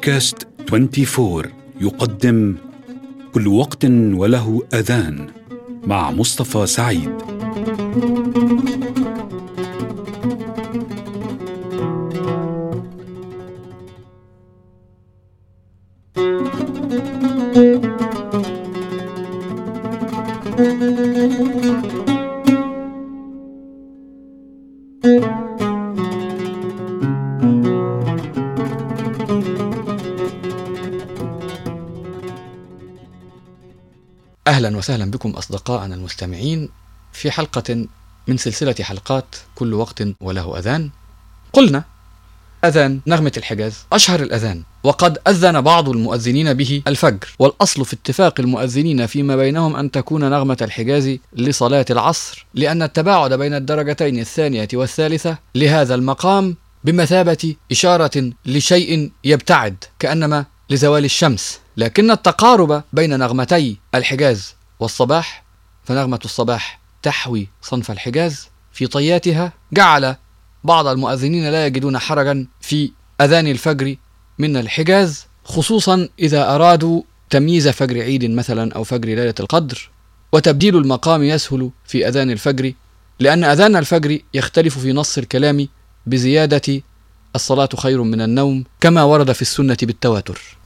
[0.00, 1.42] بودكاست 24
[1.80, 2.56] يقدم
[3.32, 5.26] كل وقت وله أذان
[5.86, 7.10] مع مصطفى سعيد.
[34.46, 36.68] أهلا وسهلا بكم أصدقائنا المستمعين
[37.12, 37.86] في حلقة
[38.26, 40.90] من سلسلة حلقات كل وقت وله أذان.
[41.52, 41.84] قلنا
[42.64, 47.28] أذان نغمة الحجاز أشهر الأذان وقد أذن بعض المؤذنين به الفجر.
[47.38, 53.54] والأصل في اتفاق المؤذنين فيما بينهم أن تكون نغمة الحجاز لصلاة العصر لأن التباعد بين
[53.54, 63.18] الدرجتين الثانية والثالثة لهذا المقام بمثابة إشارة لشيء يبتعد كأنما لزوال الشمس لكن التقارب بين
[63.18, 65.44] نغمتي الحجاز والصباح
[65.84, 69.52] فنغمة الصباح تحوي صنف الحجاز في طياتها.
[69.72, 70.16] جعل
[70.64, 72.90] بعض المؤذنين لا يجدون حرجا في
[73.20, 73.96] أذان الفجر
[74.38, 79.90] من الحجاز خصوصا إذا أرادوا تمييز فجر عيد مثلا أو فجر ليلة القدر.
[80.32, 82.72] وتبديل المقام يسهل في أذان الفجر
[83.20, 85.68] لأن أذان الفجر يختلف في نص الكلام
[86.06, 86.82] بزيادة
[87.34, 90.59] الصلاة خير من النوم كما ورد في السنة بالتواتر.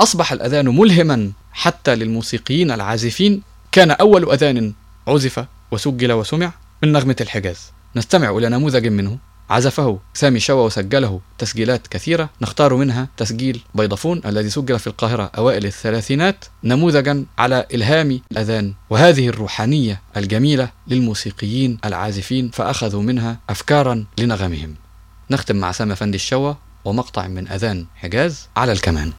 [0.00, 3.42] أصبح الأذان ملهما حتى للموسيقيين العازفين.
[3.72, 4.72] كان أول أذان
[5.08, 6.52] عزف وسجل وسمع
[6.82, 7.58] من نغمة الحجاز.
[7.96, 9.18] نستمع إلى نموذج منه.
[9.50, 12.30] عزفه سامي شوا وسجله تسجيلات كثيرة.
[12.40, 19.28] نختار منها تسجيل بيضفون الذي سجل في القاهرة أوائل الثلاثينات نموذجا على إلهام الأذان وهذه
[19.28, 24.74] الروحانية الجميلة للموسيقيين العازفين فأخذوا منها أفكارا لنغمهم.
[25.30, 29.12] نختم مع سامي فندي الشوا ومقطع من أذان حجاز على الكمان.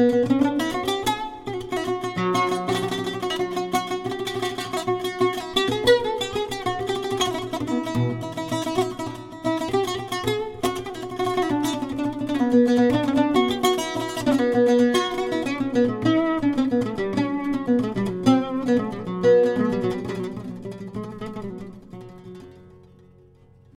[0.00, 0.59] Música